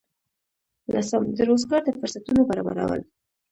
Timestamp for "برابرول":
2.49-3.01